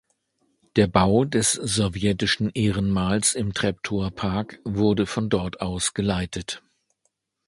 Der 0.77 0.87
Bau 0.87 1.25
des 1.25 1.51
Sowjetischen 1.51 2.49
Ehrenmals 2.55 3.35
im 3.35 3.53
Treptower 3.53 4.09
Park 4.09 4.59
wurde 4.65 5.05
von 5.05 5.29
dort 5.29 5.61
aus 5.61 5.93
geleitet. 5.93 6.63